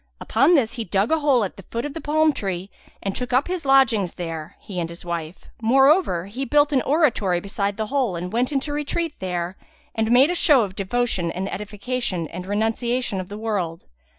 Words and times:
Upon 0.19 0.55
this 0.55 0.73
he 0.73 0.83
dug 0.83 1.11
a 1.11 1.19
hole 1.19 1.43
at 1.43 1.57
the 1.57 1.63
foot 1.69 1.85
of 1.85 1.93
the 1.93 2.01
palm 2.01 2.33
tree 2.33 2.71
and 3.03 3.15
took 3.15 3.33
up 3.33 3.47
his 3.47 3.65
lodgings 3.67 4.13
there, 4.13 4.55
he 4.59 4.79
and 4.79 4.89
his 4.89 5.05
wife; 5.05 5.45
moreover, 5.61 6.25
he 6.25 6.43
built 6.43 6.73
an 6.73 6.81
oratory 6.81 7.39
beside 7.39 7.77
the 7.77 7.85
hole 7.85 8.15
and 8.15 8.33
went 8.33 8.51
into 8.51 8.73
retreat 8.73 9.13
there 9.19 9.57
and 9.93 10.09
made 10.11 10.31
a 10.31 10.33
show 10.33 10.63
of 10.63 10.75
devotion 10.75 11.29
and 11.29 11.47
edification 11.53 12.27
and 12.29 12.47
renunciation 12.47 13.19
of 13.19 13.29
the 13.29 13.37
world. 13.37 13.85